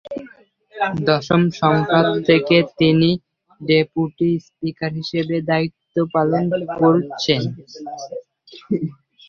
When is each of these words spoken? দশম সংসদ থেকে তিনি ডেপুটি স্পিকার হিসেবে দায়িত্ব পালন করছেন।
দশম 1.07 1.41
সংসদ 1.61 2.05
থেকে 2.27 2.57
তিনি 2.79 3.09
ডেপুটি 3.61 4.29
স্পিকার 4.45 4.91
হিসেবে 4.99 5.35
দায়িত্ব 5.49 5.95
পালন 6.13 6.43
করছেন। 6.79 7.41